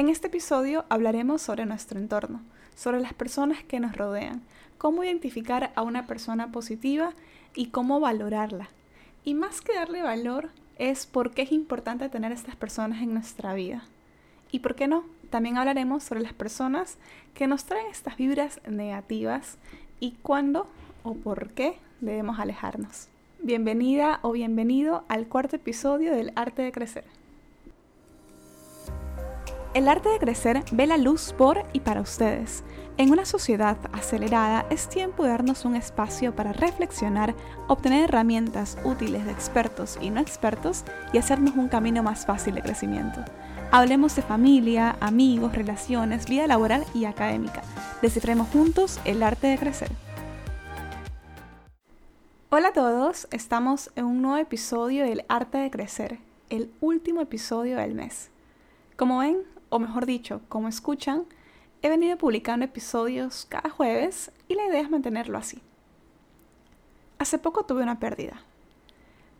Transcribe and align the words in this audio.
En 0.00 0.08
este 0.08 0.28
episodio 0.28 0.86
hablaremos 0.88 1.42
sobre 1.42 1.66
nuestro 1.66 1.98
entorno, 1.98 2.40
sobre 2.74 3.00
las 3.00 3.12
personas 3.12 3.62
que 3.62 3.80
nos 3.80 3.94
rodean, 3.94 4.40
cómo 4.78 5.04
identificar 5.04 5.72
a 5.74 5.82
una 5.82 6.06
persona 6.06 6.50
positiva 6.50 7.12
y 7.54 7.66
cómo 7.66 8.00
valorarla. 8.00 8.70
Y 9.24 9.34
más 9.34 9.60
que 9.60 9.74
darle 9.74 10.00
valor, 10.00 10.48
es 10.78 11.04
por 11.04 11.32
qué 11.32 11.42
es 11.42 11.52
importante 11.52 12.08
tener 12.08 12.32
a 12.32 12.34
estas 12.34 12.56
personas 12.56 13.02
en 13.02 13.12
nuestra 13.12 13.52
vida. 13.52 13.84
Y 14.50 14.60
por 14.60 14.74
qué 14.74 14.88
no, 14.88 15.04
también 15.28 15.58
hablaremos 15.58 16.02
sobre 16.02 16.22
las 16.22 16.32
personas 16.32 16.96
que 17.34 17.46
nos 17.46 17.66
traen 17.66 17.88
estas 17.90 18.16
vibras 18.16 18.58
negativas 18.66 19.58
y 20.00 20.12
cuándo 20.22 20.66
o 21.02 21.12
por 21.12 21.50
qué 21.50 21.76
debemos 22.00 22.38
alejarnos. 22.38 23.08
Bienvenida 23.38 24.20
o 24.22 24.32
bienvenido 24.32 25.04
al 25.08 25.26
cuarto 25.26 25.56
episodio 25.56 26.14
del 26.14 26.32
Arte 26.36 26.62
de 26.62 26.72
Crecer. 26.72 27.19
El 29.72 29.88
arte 29.88 30.08
de 30.08 30.18
crecer 30.18 30.64
ve 30.72 30.88
la 30.88 30.96
luz 30.96 31.32
por 31.32 31.64
y 31.72 31.78
para 31.78 32.00
ustedes. 32.00 32.64
En 32.96 33.12
una 33.12 33.24
sociedad 33.24 33.76
acelerada 33.92 34.66
es 34.68 34.88
tiempo 34.88 35.22
de 35.22 35.30
darnos 35.30 35.64
un 35.64 35.76
espacio 35.76 36.34
para 36.34 36.52
reflexionar, 36.52 37.36
obtener 37.68 38.02
herramientas 38.02 38.76
útiles 38.82 39.24
de 39.24 39.30
expertos 39.30 39.96
y 40.00 40.10
no 40.10 40.20
expertos 40.20 40.84
y 41.12 41.18
hacernos 41.18 41.54
un 41.54 41.68
camino 41.68 42.02
más 42.02 42.26
fácil 42.26 42.56
de 42.56 42.62
crecimiento. 42.62 43.20
Hablemos 43.70 44.16
de 44.16 44.22
familia, 44.22 44.96
amigos, 44.98 45.54
relaciones, 45.54 46.26
vida 46.26 46.48
laboral 46.48 46.84
y 46.92 47.04
académica. 47.04 47.62
Descifremos 48.02 48.48
juntos 48.48 48.98
el 49.04 49.22
arte 49.22 49.46
de 49.46 49.58
crecer. 49.58 49.92
Hola 52.48 52.68
a 52.68 52.72
todos, 52.72 53.28
estamos 53.30 53.92
en 53.94 54.06
un 54.06 54.20
nuevo 54.20 54.38
episodio 54.38 55.04
del 55.04 55.24
arte 55.28 55.58
de 55.58 55.70
crecer, 55.70 56.18
el 56.48 56.72
último 56.80 57.20
episodio 57.20 57.76
del 57.76 57.94
mes. 57.94 58.30
Como 58.96 59.20
ven, 59.20 59.38
o 59.70 59.78
mejor 59.78 60.04
dicho, 60.04 60.42
como 60.48 60.68
escuchan, 60.68 61.24
he 61.82 61.88
venido 61.88 62.18
publicando 62.18 62.64
episodios 62.64 63.46
cada 63.48 63.70
jueves 63.70 64.30
y 64.48 64.54
la 64.54 64.66
idea 64.66 64.82
es 64.82 64.90
mantenerlo 64.90 65.38
así. 65.38 65.62
Hace 67.18 67.38
poco 67.38 67.64
tuve 67.64 67.82
una 67.82 67.98
pérdida. 67.98 68.42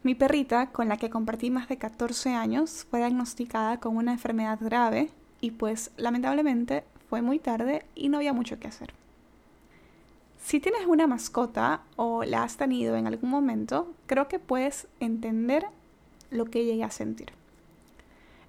Mi 0.02 0.14
perrita, 0.14 0.70
con 0.70 0.88
la 0.88 0.96
que 0.96 1.10
compartí 1.10 1.50
más 1.50 1.68
de 1.68 1.76
14 1.76 2.30
años, 2.30 2.86
fue 2.88 3.00
diagnosticada 3.00 3.80
con 3.80 3.96
una 3.96 4.12
enfermedad 4.12 4.58
grave 4.60 5.10
y 5.42 5.50
pues 5.50 5.90
lamentablemente 5.98 6.84
fue 7.10 7.20
muy 7.20 7.38
tarde 7.38 7.84
y 7.94 8.08
no 8.08 8.16
había 8.16 8.32
mucho 8.32 8.58
que 8.58 8.68
hacer. 8.68 8.94
Si 10.38 10.58
tienes 10.58 10.86
una 10.86 11.06
mascota 11.06 11.82
o 11.96 12.24
la 12.24 12.42
has 12.42 12.56
tenido 12.56 12.96
en 12.96 13.06
algún 13.06 13.28
momento, 13.28 13.92
creo 14.06 14.26
que 14.26 14.38
puedes 14.38 14.88
entender 15.00 15.66
lo 16.30 16.46
que 16.46 16.64
llegué 16.64 16.84
a 16.84 16.90
sentir. 16.90 17.32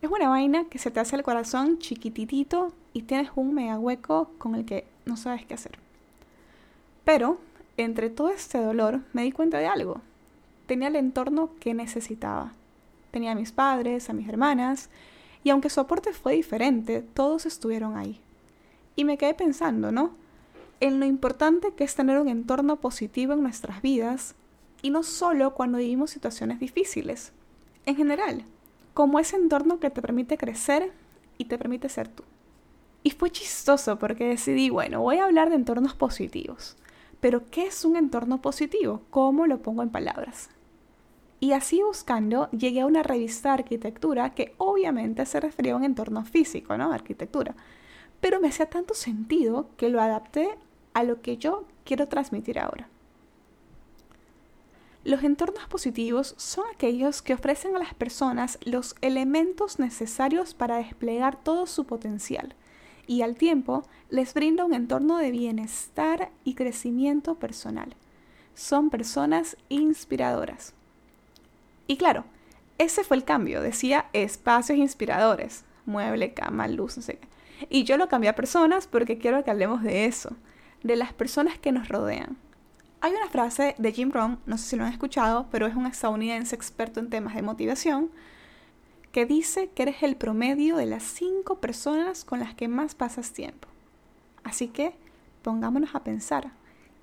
Es 0.01 0.09
una 0.09 0.29
vaina 0.29 0.65
que 0.65 0.79
se 0.79 0.89
te 0.89 0.99
hace 0.99 1.15
el 1.15 1.21
corazón 1.21 1.77
chiquititito 1.77 2.73
y 2.91 3.03
tienes 3.03 3.29
un 3.35 3.53
mega 3.53 3.77
hueco 3.77 4.31
con 4.39 4.55
el 4.55 4.65
que 4.65 4.85
no 5.05 5.15
sabes 5.15 5.45
qué 5.45 5.53
hacer. 5.53 5.77
Pero, 7.05 7.37
entre 7.77 8.09
todo 8.09 8.29
este 8.29 8.57
dolor, 8.57 9.01
me 9.13 9.21
di 9.21 9.31
cuenta 9.31 9.59
de 9.59 9.67
algo. 9.67 10.01
Tenía 10.65 10.87
el 10.87 10.95
entorno 10.95 11.51
que 11.59 11.75
necesitaba. 11.75 12.53
Tenía 13.11 13.33
a 13.33 13.35
mis 13.35 13.51
padres, 13.51 14.09
a 14.09 14.13
mis 14.13 14.27
hermanas, 14.27 14.89
y 15.43 15.51
aunque 15.51 15.69
su 15.69 15.79
aporte 15.79 16.13
fue 16.13 16.33
diferente, 16.33 17.03
todos 17.13 17.45
estuvieron 17.45 17.95
ahí. 17.95 18.19
Y 18.95 19.05
me 19.05 19.19
quedé 19.19 19.35
pensando, 19.35 19.91
¿no? 19.91 20.15
En 20.79 20.99
lo 20.99 21.05
importante 21.05 21.73
que 21.75 21.83
es 21.83 21.93
tener 21.93 22.17
un 22.17 22.27
entorno 22.27 22.77
positivo 22.77 23.33
en 23.33 23.43
nuestras 23.43 23.83
vidas, 23.83 24.33
y 24.81 24.89
no 24.89 25.03
solo 25.03 25.53
cuando 25.53 25.77
vivimos 25.77 26.09
situaciones 26.09 26.59
difíciles, 26.59 27.33
en 27.85 27.95
general 27.95 28.45
como 28.93 29.19
ese 29.19 29.35
entorno 29.35 29.79
que 29.79 29.89
te 29.89 30.01
permite 30.01 30.37
crecer 30.37 30.91
y 31.37 31.45
te 31.45 31.57
permite 31.57 31.89
ser 31.89 32.07
tú. 32.07 32.23
Y 33.03 33.11
fue 33.11 33.31
chistoso 33.31 33.97
porque 33.97 34.27
decidí, 34.27 34.69
bueno, 34.69 35.01
voy 35.01 35.17
a 35.17 35.25
hablar 35.25 35.49
de 35.49 35.55
entornos 35.55 35.95
positivos. 35.95 36.77
Pero 37.19 37.43
¿qué 37.49 37.67
es 37.67 37.85
un 37.85 37.95
entorno 37.95 38.41
positivo? 38.41 39.01
¿Cómo 39.09 39.47
lo 39.47 39.61
pongo 39.61 39.83
en 39.83 39.89
palabras? 39.89 40.49
Y 41.39 41.53
así 41.53 41.81
buscando 41.81 42.49
llegué 42.51 42.81
a 42.81 42.85
una 42.85 43.01
revista 43.01 43.49
de 43.49 43.63
arquitectura 43.63 44.35
que 44.35 44.53
obviamente 44.57 45.25
se 45.25 45.39
refería 45.39 45.73
a 45.73 45.77
un 45.77 45.83
entorno 45.83 46.23
físico, 46.23 46.77
¿no? 46.77 46.91
Arquitectura. 46.91 47.55
Pero 48.19 48.39
me 48.39 48.49
hacía 48.49 48.67
tanto 48.67 48.93
sentido 48.93 49.69
que 49.77 49.89
lo 49.89 49.99
adapté 49.99 50.49
a 50.93 51.03
lo 51.03 51.21
que 51.21 51.37
yo 51.37 51.65
quiero 51.83 52.07
transmitir 52.07 52.59
ahora. 52.59 52.87
Los 55.03 55.23
entornos 55.23 55.67
positivos 55.67 56.35
son 56.37 56.65
aquellos 56.73 57.23
que 57.23 57.33
ofrecen 57.33 57.75
a 57.75 57.79
las 57.79 57.95
personas 57.95 58.59
los 58.63 58.95
elementos 59.01 59.79
necesarios 59.79 60.53
para 60.53 60.77
desplegar 60.77 61.41
todo 61.43 61.65
su 61.65 61.85
potencial 61.85 62.55
y 63.07 63.23
al 63.23 63.35
tiempo 63.35 63.83
les 64.09 64.33
brinda 64.33 64.63
un 64.63 64.73
entorno 64.73 65.17
de 65.17 65.31
bienestar 65.31 66.29
y 66.43 66.53
crecimiento 66.53 67.35
personal. 67.35 67.95
Son 68.53 68.89
personas 68.89 69.57
inspiradoras. 69.69 70.73
Y 71.87 71.97
claro, 71.97 72.25
ese 72.77 73.03
fue 73.03 73.17
el 73.17 73.23
cambio, 73.23 73.61
decía 73.61 74.05
espacios 74.13 74.77
inspiradores, 74.77 75.65
mueble, 75.85 76.33
cama, 76.33 76.67
luz, 76.67 76.97
no 76.97 77.03
sé 77.03 77.17
qué. 77.17 77.27
Y 77.69 77.83
yo 77.83 77.97
lo 77.97 78.07
cambié 78.07 78.29
a 78.29 78.35
personas 78.35 78.87
porque 78.87 79.17
quiero 79.17 79.43
que 79.43 79.51
hablemos 79.51 79.81
de 79.81 80.05
eso, 80.05 80.35
de 80.83 80.95
las 80.95 81.11
personas 81.11 81.57
que 81.57 81.71
nos 81.71 81.89
rodean. 81.89 82.37
Hay 83.03 83.13
una 83.13 83.29
frase 83.29 83.73
de 83.79 83.91
Jim 83.91 84.11
Rohn, 84.11 84.39
no 84.45 84.59
sé 84.59 84.69
si 84.69 84.75
lo 84.75 84.83
han 84.83 84.91
escuchado, 84.91 85.47
pero 85.49 85.65
es 85.65 85.75
un 85.75 85.87
estadounidense 85.87 86.55
experto 86.55 86.99
en 86.99 87.09
temas 87.09 87.33
de 87.33 87.41
motivación, 87.41 88.11
que 89.11 89.25
dice 89.25 89.71
que 89.73 89.81
eres 89.81 90.03
el 90.03 90.15
promedio 90.15 90.77
de 90.77 90.85
las 90.85 91.01
cinco 91.01 91.55
personas 91.55 92.23
con 92.23 92.39
las 92.39 92.53
que 92.53 92.67
más 92.67 92.93
pasas 92.93 93.31
tiempo. 93.31 93.67
Así 94.43 94.67
que 94.67 94.93
pongámonos 95.41 95.95
a 95.95 96.03
pensar, 96.03 96.51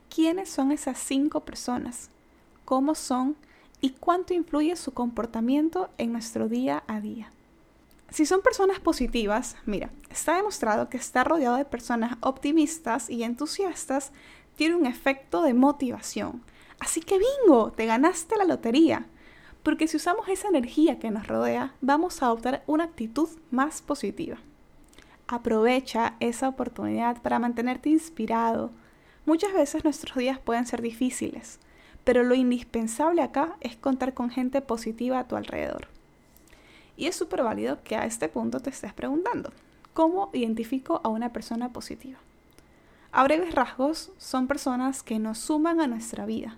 ¿quiénes 0.08 0.48
son 0.48 0.70
esas 0.70 0.98
cinco 0.98 1.40
personas? 1.40 2.10
¿Cómo 2.64 2.94
son? 2.94 3.34
¿Y 3.80 3.90
cuánto 3.90 4.34
influye 4.34 4.76
su 4.76 4.92
comportamiento 4.92 5.90
en 5.98 6.12
nuestro 6.12 6.48
día 6.48 6.84
a 6.86 7.00
día? 7.00 7.32
Si 8.10 8.24
son 8.24 8.40
personas 8.40 8.78
positivas, 8.78 9.56
mira, 9.66 9.90
está 10.10 10.36
demostrado 10.36 10.88
que 10.88 10.96
estar 10.96 11.26
rodeado 11.26 11.56
de 11.56 11.64
personas 11.64 12.16
optimistas 12.20 13.10
y 13.10 13.24
entusiastas 13.24 14.12
tiene 14.58 14.74
un 14.74 14.86
efecto 14.86 15.42
de 15.42 15.54
motivación. 15.54 16.42
Así 16.80 17.00
que 17.00 17.20
bingo, 17.20 17.70
te 17.70 17.86
ganaste 17.86 18.36
la 18.36 18.44
lotería. 18.44 19.06
Porque 19.62 19.86
si 19.86 19.98
usamos 19.98 20.28
esa 20.28 20.48
energía 20.48 20.98
que 20.98 21.12
nos 21.12 21.28
rodea, 21.28 21.74
vamos 21.80 22.20
a 22.20 22.26
adoptar 22.26 22.64
una 22.66 22.82
actitud 22.82 23.28
más 23.52 23.82
positiva. 23.82 24.38
Aprovecha 25.28 26.16
esa 26.18 26.48
oportunidad 26.48 27.22
para 27.22 27.38
mantenerte 27.38 27.88
inspirado. 27.88 28.72
Muchas 29.26 29.52
veces 29.52 29.84
nuestros 29.84 30.18
días 30.18 30.40
pueden 30.40 30.66
ser 30.66 30.82
difíciles, 30.82 31.60
pero 32.02 32.24
lo 32.24 32.34
indispensable 32.34 33.22
acá 33.22 33.56
es 33.60 33.76
contar 33.76 34.12
con 34.12 34.28
gente 34.28 34.60
positiva 34.60 35.20
a 35.20 35.28
tu 35.28 35.36
alrededor. 35.36 35.86
Y 36.96 37.06
es 37.06 37.14
súper 37.14 37.44
válido 37.44 37.80
que 37.84 37.94
a 37.94 38.06
este 38.06 38.28
punto 38.28 38.58
te 38.58 38.70
estés 38.70 38.92
preguntando, 38.92 39.52
¿cómo 39.94 40.30
identifico 40.32 41.00
a 41.04 41.10
una 41.10 41.32
persona 41.32 41.72
positiva? 41.72 42.18
A 43.18 43.24
breves 43.24 43.52
rasgos, 43.52 44.12
son 44.16 44.46
personas 44.46 45.02
que 45.02 45.18
nos 45.18 45.38
suman 45.38 45.80
a 45.80 45.88
nuestra 45.88 46.24
vida, 46.24 46.56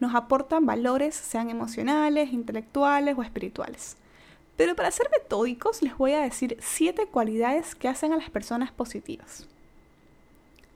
nos 0.00 0.14
aportan 0.14 0.66
valores, 0.66 1.14
sean 1.14 1.48
emocionales, 1.48 2.30
intelectuales 2.30 3.16
o 3.16 3.22
espirituales. 3.22 3.96
Pero 4.58 4.76
para 4.76 4.90
ser 4.90 5.08
metódicos 5.10 5.80
les 5.80 5.96
voy 5.96 6.12
a 6.12 6.20
decir 6.20 6.58
siete 6.60 7.06
cualidades 7.06 7.74
que 7.74 7.88
hacen 7.88 8.12
a 8.12 8.18
las 8.18 8.28
personas 8.28 8.70
positivas. 8.70 9.48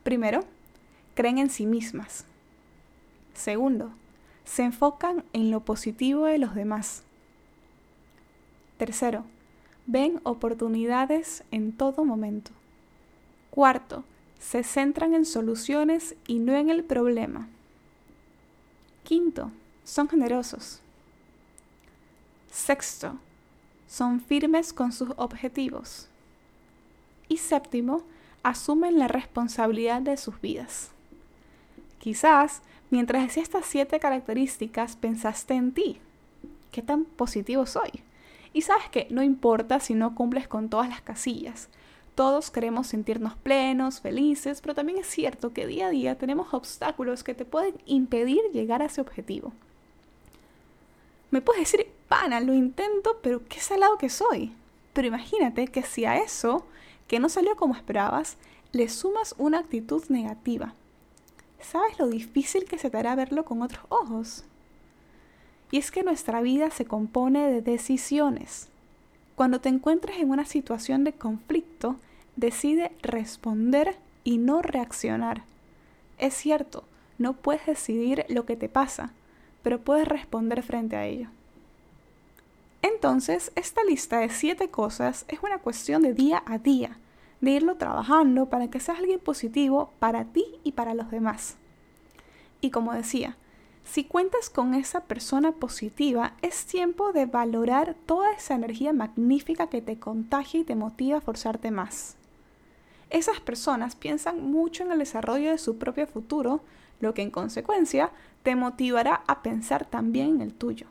Primero, 0.03 0.45
creen 1.15 1.37
en 1.37 1.51
sí 1.51 1.67
mismas. 1.67 2.25
Segundo, 3.35 3.91
se 4.47 4.63
enfocan 4.63 5.27
en 5.35 5.51
lo 5.51 5.61
positivo 5.61 6.25
de 6.25 6.39
los 6.39 6.55
demás. 6.55 7.03
Tercero, 8.79 9.27
ven 9.85 10.23
oportunidades 10.23 11.45
en 11.51 11.77
todo 11.77 12.03
momento. 12.07 12.53
Cuarto, 13.51 14.05
se 14.43 14.65
centran 14.65 15.15
en 15.15 15.25
soluciones 15.25 16.17
y 16.27 16.41
no 16.41 16.55
en 16.55 16.69
el 16.69 16.83
problema. 16.83 17.49
Quinto, 19.05 19.53
son 19.85 20.09
generosos. 20.09 20.81
Sexto, 22.51 23.17
son 23.87 24.21
firmes 24.21 24.73
con 24.73 24.91
sus 24.93 25.11
objetivos. 25.17 26.09
Y 27.29 27.37
séptimo, 27.37 28.03
asumen 28.43 28.99
la 28.99 29.07
responsabilidad 29.07 30.03
de 30.03 30.17
sus 30.17 30.41
vidas. 30.41 30.91
Quizás, 32.01 32.63
mientras 32.91 33.23
decía 33.23 33.45
estas 33.45 33.65
siete 33.65 34.01
características, 34.01 34.97
pensaste 34.97 35.55
en 35.55 35.73
ti. 35.73 36.01
¿Qué 36.73 36.83
tan 36.83 37.05
positivo 37.05 37.65
soy? 37.65 38.03
Y 38.53 38.63
sabes 38.63 38.89
que 38.91 39.07
no 39.09 39.23
importa 39.23 39.79
si 39.79 39.95
no 39.95 40.17
cumples 40.17 40.49
con 40.49 40.69
todas 40.69 40.89
las 40.89 41.01
casillas, 41.01 41.69
todos 42.15 42.51
queremos 42.51 42.87
sentirnos 42.87 43.35
plenos, 43.37 44.01
felices, 44.01 44.61
pero 44.61 44.75
también 44.75 44.99
es 44.99 45.07
cierto 45.07 45.53
que 45.53 45.67
día 45.67 45.87
a 45.87 45.91
día 45.91 46.19
tenemos 46.19 46.53
obstáculos 46.53 47.25
que 47.25 47.35
te 47.35 47.45
pueden 47.45 47.75
impedir 47.87 48.43
llegar 48.53 48.83
a 48.83 48.87
ese 48.87 49.01
objetivo. 49.01 49.53
Me 51.31 51.41
puedes 51.41 51.63
decir, 51.63 51.91
pana, 52.09 52.41
lo 52.41 52.53
intento, 52.53 53.19
pero 53.23 53.43
qué 53.49 53.61
salado 53.61 53.97
que 53.97 54.11
soy. 54.11 54.53
Pero 54.93 55.09
imagínate 55.09 55.69
que 55.69 55.83
si 55.83 56.05
a 56.05 56.19
eso 56.19 56.67
que 57.09 57.19
no 57.19 57.29
salió 57.29 57.57
como 57.57 57.75
esperabas, 57.75 58.37
le 58.73 58.89
sumas 58.89 59.35
una 59.39 59.61
actitud 59.61 60.05
negativa. 60.09 60.75
¿Sabes 61.61 61.99
lo 61.99 62.09
difícil 62.09 62.65
que 62.65 62.79
se 62.79 62.91
te 62.91 62.99
hará 62.99 63.15
verlo 63.15 63.45
con 63.45 63.63
otros 63.63 63.85
ojos? 63.89 64.45
Y 65.71 65.79
es 65.79 65.91
que 65.91 66.03
nuestra 66.03 66.43
vida 66.43 66.71
se 66.71 66.85
compone 66.85 67.51
de 67.51 67.63
decisiones. 67.63 68.69
Cuando 69.35 69.61
te 69.61 69.69
encuentres 69.69 70.19
en 70.19 70.31
una 70.31 70.45
situación 70.45 71.05
de 71.05 71.13
conflicto, 71.13 71.97
decide 72.37 72.93
responder 73.03 73.97
y 74.25 74.39
no 74.39 74.63
reaccionar. 74.63 75.45
Es 76.19 76.35
cierto, 76.35 76.85
no 77.19 77.33
puedes 77.33 77.67
decidir 77.67 78.25
lo 78.29 78.47
que 78.47 78.57
te 78.57 78.69
pasa, 78.69 79.13
pero 79.63 79.81
puedes 79.81 80.07
responder 80.07 80.63
frente 80.63 80.97
a 80.97 81.07
ello. 81.07 81.29
Entonces, 82.83 83.53
esta 83.55 83.85
lista 83.85 84.19
de 84.19 84.29
siete 84.29 84.69
cosas 84.69 85.25
es 85.29 85.41
una 85.43 85.59
cuestión 85.59 86.03
de 86.03 86.15
día 86.15 86.43
a 86.47 86.59
día, 86.59 86.99
de 87.41 87.53
irlo 87.53 87.77
trabajando 87.77 88.47
para 88.47 88.69
que 88.69 88.81
seas 88.81 88.99
alguien 88.99 89.21
positivo 89.21 89.93
para 89.99 90.25
ti 90.25 90.45
y 90.65 90.73
para 90.73 90.95
los 90.95 91.11
demás. 91.11 91.57
Y 92.61 92.71
como 92.71 92.93
decía, 92.93 93.37
si 93.85 94.05
cuentas 94.05 94.49
con 94.49 94.75
esa 94.75 95.05
persona 95.05 95.53
positiva, 95.53 96.35
es 96.41 96.67
tiempo 96.67 97.13
de 97.13 97.27
valorar 97.27 97.97
toda 98.07 98.33
esa 98.33 98.55
energía 98.55 98.93
magnífica 98.93 99.69
que 99.69 99.83
te 99.83 99.99
contagia 99.99 100.61
y 100.61 100.65
te 100.65 100.77
motiva 100.77 101.19
a 101.19 101.21
forzarte 101.21 101.71
más. 101.71 102.17
Esas 103.11 103.41
personas 103.41 103.95
piensan 103.95 104.51
mucho 104.51 104.85
en 104.85 104.93
el 104.93 104.99
desarrollo 104.99 105.51
de 105.51 105.59
su 105.59 105.77
propio 105.77 106.07
futuro, 106.07 106.63
lo 107.01 107.13
que 107.13 107.23
en 107.23 107.31
consecuencia 107.31 108.11
te 108.43 108.57
motivará 108.57 109.23
a 109.27 109.43
pensar 109.43 109.85
también 109.85 110.37
en 110.37 110.41
el 110.41 110.55
tuyo. 110.55 110.87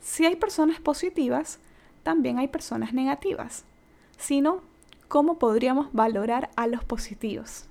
Si 0.00 0.24
hay 0.24 0.36
personas 0.36 0.80
positivas, 0.80 1.60
también 2.02 2.38
hay 2.38 2.48
personas 2.48 2.94
negativas. 2.94 3.64
Si 4.18 4.40
no, 4.40 4.62
¿cómo 5.08 5.38
podríamos 5.38 5.92
valorar 5.92 6.50
a 6.56 6.66
los 6.66 6.84
positivos? 6.84 7.66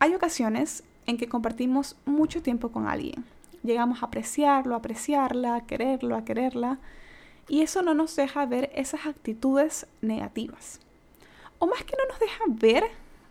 Hay 0.00 0.14
ocasiones 0.14 0.82
en 1.08 1.16
que 1.16 1.26
compartimos 1.26 1.96
mucho 2.04 2.42
tiempo 2.42 2.70
con 2.70 2.86
alguien. 2.86 3.24
Llegamos 3.64 4.02
a 4.02 4.06
apreciarlo, 4.06 4.74
a 4.74 4.78
apreciarla, 4.78 5.56
a 5.56 5.66
quererlo, 5.66 6.14
a 6.14 6.24
quererla, 6.24 6.78
y 7.48 7.62
eso 7.62 7.82
no 7.82 7.94
nos 7.94 8.14
deja 8.14 8.44
ver 8.44 8.70
esas 8.74 9.06
actitudes 9.06 9.86
negativas. 10.02 10.80
O 11.58 11.66
más 11.66 11.82
que 11.82 11.96
no 11.96 12.06
nos 12.12 12.20
deja 12.20 12.44
ver, 12.48 12.84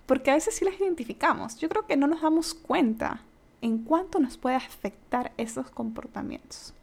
porque 0.07 0.31
a 0.31 0.33
veces 0.33 0.55
sí 0.55 0.65
las 0.65 0.79
identificamos. 0.79 1.57
Yo 1.57 1.69
creo 1.69 1.85
que 1.85 1.97
no 1.97 2.07
nos 2.07 2.23
damos 2.23 2.55
cuenta 2.55 3.21
en 3.61 3.77
cuánto 3.77 4.19
nos 4.19 4.37
puede 4.37 4.55
afectar 4.55 5.31
esos 5.37 5.69
comportamientos. 5.69 6.73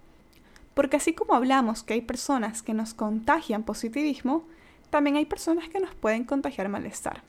Porque 0.75 0.97
así 0.97 1.13
como 1.13 1.35
hablamos 1.35 1.83
que 1.83 1.95
hay 1.95 2.03
personas 2.03 2.63
que 2.63 2.73
nos 2.73 2.95
contagian 2.95 3.65
positivismo, 3.65 4.45
también 4.91 5.17
hay 5.17 5.27
personas 5.27 5.69
que 5.69 5.81
nos 5.81 5.93
pueden 5.97 6.23
contagiar 6.23 6.69
malestar. 6.69 7.25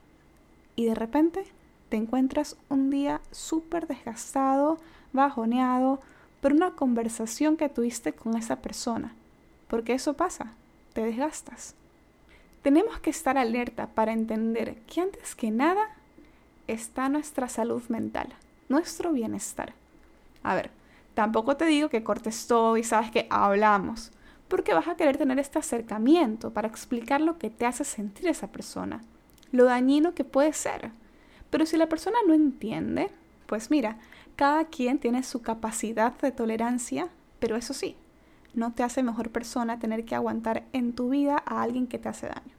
Y 0.75 0.85
de 0.85 0.93
repente 0.93 1.45
te 1.89 1.97
encuentras 1.97 2.57
un 2.69 2.89
día 2.89 3.21
súper 3.31 3.87
desgastado, 3.87 4.77
bajoneado, 5.13 5.99
por 6.41 6.53
una 6.53 6.71
conversación 6.71 7.57
que 7.57 7.69
tuviste 7.69 8.13
con 8.13 8.35
esa 8.37 8.57
persona. 8.57 9.13
Porque 9.67 9.93
eso 9.93 10.13
pasa, 10.13 10.53
te 10.93 11.01
desgastas. 11.03 11.75
Tenemos 12.61 12.99
que 12.99 13.09
estar 13.09 13.37
alerta 13.37 13.87
para 13.87 14.13
entender 14.13 14.75
que 14.87 15.01
antes 15.01 15.35
que 15.35 15.51
nada 15.51 15.87
está 16.67 17.09
nuestra 17.09 17.47
salud 17.49 17.83
mental, 17.89 18.33
nuestro 18.69 19.11
bienestar. 19.11 19.73
A 20.43 20.55
ver, 20.55 20.71
Tampoco 21.15 21.55
te 21.55 21.65
digo 21.65 21.87
que 21.87 22.03
cortes 22.03 22.45
todo 22.45 22.75
y 22.75 22.83
sabes 22.83 23.09
que 23.09 23.25
hablamos, 23.29 24.11
porque 24.49 24.73
vas 24.73 24.89
a 24.89 24.95
querer 24.95 25.17
tener 25.17 25.39
este 25.39 25.57
acercamiento 25.57 26.51
para 26.51 26.67
explicar 26.67 27.21
lo 27.21 27.37
que 27.37 27.49
te 27.49 27.65
hace 27.65 27.85
sentir 27.85 28.27
esa 28.27 28.47
persona, 28.47 29.01
lo 29.53 29.63
dañino 29.63 30.13
que 30.13 30.25
puede 30.25 30.51
ser. 30.51 30.91
Pero 31.49 31.65
si 31.65 31.77
la 31.77 31.87
persona 31.87 32.17
no 32.27 32.33
entiende, 32.33 33.09
pues 33.45 33.71
mira, 33.71 33.97
cada 34.35 34.65
quien 34.65 34.99
tiene 34.99 35.23
su 35.23 35.41
capacidad 35.41 36.13
de 36.19 36.31
tolerancia, 36.31 37.09
pero 37.39 37.55
eso 37.55 37.73
sí, 37.73 37.95
no 38.53 38.73
te 38.73 38.83
hace 38.83 39.03
mejor 39.03 39.29
persona 39.29 39.79
tener 39.79 40.05
que 40.05 40.15
aguantar 40.15 40.63
en 40.73 40.93
tu 40.93 41.09
vida 41.09 41.41
a 41.45 41.61
alguien 41.61 41.87
que 41.87 41.99
te 41.99 42.09
hace 42.09 42.27
daño. 42.27 42.55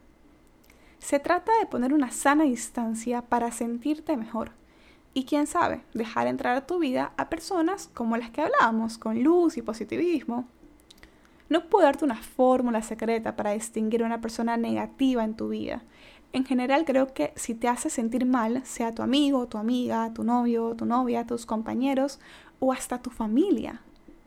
Se 0.99 1.19
trata 1.19 1.53
de 1.59 1.67
poner 1.67 1.93
una 1.93 2.11
sana 2.11 2.45
distancia 2.45 3.23
para 3.23 3.53
sentirte 3.53 4.17
mejor 4.17 4.53
y 5.15 5.25
quién 5.25 5.47
sabe, 5.47 5.81
dejar 5.95 6.27
entrar 6.27 6.57
a 6.57 6.67
tu 6.67 6.79
vida 6.79 7.13
a 7.17 7.29
personas 7.31 7.89
como 7.95 8.17
las 8.17 8.31
que 8.31 8.43
hablábamos, 8.43 8.99
con 8.99 9.23
luz 9.23 9.57
y 9.57 9.63
positivismo. 9.63 10.47
No 11.49 11.69
puedo 11.69 11.87
darte 11.87 12.05
una 12.05 12.17
fórmula 12.17 12.83
secreta 12.83 13.37
para 13.37 13.53
distinguir 13.53 14.03
a 14.03 14.07
una 14.07 14.21
persona 14.21 14.57
negativa 14.57 15.25
en 15.25 15.35
tu 15.35 15.49
vida. 15.49 15.83
En 16.37 16.45
general 16.45 16.85
creo 16.85 17.15
que 17.15 17.33
si 17.35 17.55
te 17.55 17.67
hace 17.67 17.89
sentir 17.89 18.27
mal, 18.27 18.63
sea 18.67 18.95
tu 18.95 19.01
amigo, 19.01 19.47
tu 19.47 19.57
amiga, 19.57 20.13
tu 20.13 20.23
novio, 20.23 20.75
tu 20.77 20.85
novia, 20.85 21.27
tus 21.27 21.47
compañeros 21.47 22.21
o 22.61 22.75
hasta 22.75 23.01
tu 23.01 23.09
familia, 23.09 23.81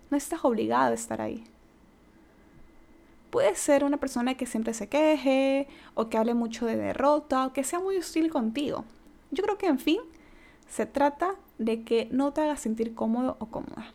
no 0.10 0.18
estás 0.18 0.44
obligado 0.44 0.90
a 0.90 0.96
estar 0.96 1.22
ahí. 1.22 1.44
Puede 3.30 3.54
ser 3.54 3.84
una 3.84 3.98
persona 3.98 4.34
que 4.34 4.48
siempre 4.48 4.74
se 4.74 4.90
queje 4.90 5.68
o 5.94 6.10
que 6.10 6.18
hable 6.18 6.34
mucho 6.34 6.66
de 6.66 6.78
derrota 6.78 7.46
o 7.46 7.54
que 7.54 7.64
sea 7.64 7.80
muy 7.80 7.98
hostil 7.98 8.32
contigo. 8.32 8.86
Yo 9.30 9.44
creo 9.44 9.60
que, 9.60 9.68
en 9.68 9.78
fin, 9.78 10.00
se 10.68 10.88
trata 10.88 11.36
de 11.60 11.84
que 11.84 12.08
no 12.10 12.34
te 12.34 12.42
hagas 12.42 12.60
sentir 12.60 12.96
cómodo 12.96 13.38
o 13.38 13.46
cómoda. 13.46 13.94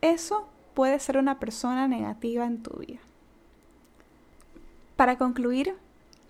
Eso 0.00 0.48
puede 0.72 0.98
ser 0.98 1.18
una 1.18 1.38
persona 1.38 1.88
negativa 1.88 2.46
en 2.46 2.62
tu 2.62 2.78
vida. 2.78 3.00
Para 4.96 5.18
concluir, 5.18 5.76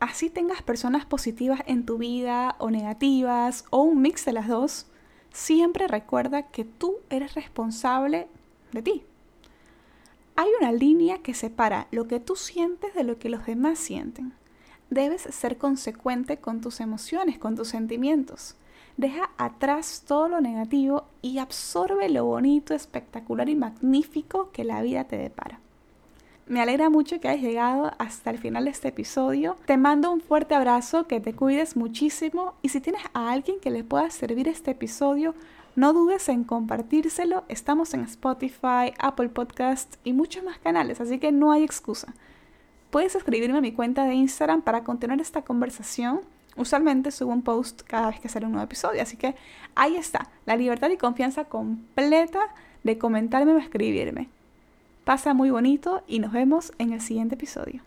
así 0.05 0.29
tengas 0.29 0.63
personas 0.63 1.07
positivas 1.07 1.61
en 1.67 1.87
tu 1.87 1.99
vida 1.99 2.57
o 2.59 2.71
negativas 2.71 3.65
o 3.71 3.83
un 3.83 4.03
mix 4.03 4.25
de 4.25 4.33
las 4.33 4.49
dos, 4.49 4.87
siempre 5.33 5.89
recuerda 5.89 6.43
que 6.43 6.65
tú 6.65 6.97
eres 7.09 7.35
responsable 7.35 8.29
de 8.73 8.83
ti. 8.83 9.03
Hay 10.37 10.49
una 10.61 10.73
línea 10.73 11.19
que 11.23 11.33
separa 11.33 11.87
lo 11.91 12.07
que 12.07 12.21
tú 12.21 12.37
sientes 12.37 12.95
de 12.95 13.05
lo 13.05 13.19
que 13.19 13.31
los 13.31 13.47
demás 13.47 13.79
sienten. 13.79 14.35
Debes 14.91 15.23
ser 15.23 15.57
consecuente 15.57 16.37
con 16.37 16.61
tus 16.61 16.81
emociones, 16.81 17.39
con 17.39 17.57
tus 17.57 17.69
sentimientos. 17.69 18.57
Deja 18.99 19.31
atrás 19.39 20.05
todo 20.07 20.29
lo 20.29 20.41
negativo 20.41 21.07
y 21.23 21.39
absorbe 21.39 22.11
lo 22.11 22.27
bonito, 22.27 22.75
espectacular 22.75 23.49
y 23.49 23.57
magnífico 23.57 24.51
que 24.53 24.65
la 24.65 24.83
vida 24.83 25.05
te 25.05 25.17
depara. 25.17 25.61
Me 26.47 26.61
alegra 26.61 26.91
mucho 26.91 27.21
que 27.21 27.29
hayas 27.29 27.43
llegado 27.43 27.93
hasta 27.99 28.31
el 28.31 28.39
final 28.39 28.65
de 28.65 28.71
este 28.71 28.89
episodio. 28.89 29.57
Te 29.65 29.77
mando 29.77 30.13
un 30.13 30.21
fuerte 30.21 30.55
abrazo, 30.55 31.07
que 31.07 31.21
te 31.21 31.35
cuides 31.35 31.77
muchísimo 31.77 32.55
y 32.61 32.69
si 32.69 32.81
tienes 32.81 33.03
a 33.15 33.31
alguien 33.33 33.61
que 33.61 33.71
le 33.71 33.83
pueda 33.83 34.11
servir 34.11 34.49
este 34.49 34.73
episodio, 34.73 35.35
no 35.75 35.93
dudes 35.93 36.29
en 36.29 36.45
compartírselo. 36.45 37.45
Estamos 37.49 37.95
en 37.95 38.01
Spotify, 38.03 38.93
Apple 38.99 39.31
Podcast 39.31 39.95
y 40.05 40.13
muchos 40.13 40.45
más 40.45 40.59
canales, 40.59 41.01
así 41.01 41.19
que 41.19 41.33
no 41.33 41.51
hay 41.51 41.65
excusa. 41.65 42.13
Puedes 42.91 43.15
escribirme 43.15 43.59
a 43.59 43.63
mi 43.63 43.73
cuenta 43.73 44.05
de 44.05 44.15
Instagram 44.15 44.63
para 44.63 44.85
continuar 44.85 45.21
esta 45.21 45.43
conversación 45.43 46.21
Usualmente 46.57 47.11
subo 47.11 47.33
un 47.33 47.43
post 47.43 47.83
cada 47.83 48.09
vez 48.11 48.21
que 48.21 48.29
sale 48.29 48.47
un 48.47 48.53
nuevo 48.53 48.65
episodio, 48.65 49.03
así 49.03 49.17
que 49.17 49.35
ahí 49.75 49.97
está, 49.97 50.31
la 50.47 50.57
libertad 50.57 50.89
y 50.91 50.97
confianza 50.97 51.45
completa 51.45 52.41
de 52.85 52.97
comentarme 52.97 53.55
o 53.55 53.59
escribirme. 53.59 54.29
Pasa 55.05 55.35
muy 55.35 55.51
bonito 55.51 56.03
y 56.09 56.19
nos 56.19 56.33
vemos 56.33 56.73
en 56.79 56.95
el 56.95 57.03
siguiente 57.03 57.35
episodio. 57.35 57.83